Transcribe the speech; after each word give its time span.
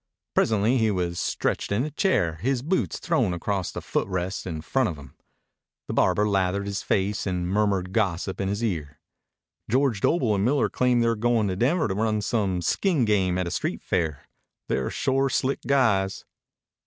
Presently 0.33 0.79
he 0.79 0.89
was 0.89 1.19
stretched 1.19 1.71
in 1.71 1.83
a 1.83 1.91
chair, 1.91 2.37
his 2.37 2.63
boots 2.63 2.97
thrown 2.97 3.35
across 3.35 3.71
the 3.71 3.81
foot 3.83 4.07
rest 4.07 4.47
in 4.47 4.61
front 4.61 4.89
of 4.89 4.97
him. 4.97 5.13
The 5.85 5.93
barber 5.93 6.27
lathered 6.27 6.65
his 6.65 6.81
face 6.81 7.27
and 7.27 7.47
murmured 7.47 7.93
gossip 7.93 8.41
in 8.41 8.47
his 8.49 8.63
ear. 8.63 8.99
"George 9.69 10.01
Doble 10.01 10.33
and 10.33 10.43
Miller 10.43 10.69
claim 10.69 11.01
they're 11.01 11.13
goin' 11.15 11.47
to 11.49 11.55
Denver 11.55 11.87
to 11.87 11.93
run 11.93 12.21
some 12.21 12.63
skin 12.63 13.05
game 13.05 13.37
at 13.37 13.45
a 13.45 13.51
street 13.51 13.83
fair. 13.83 14.23
They're 14.69 14.89
sure 14.89 15.29
slick 15.29 15.59
guys." 15.67 16.25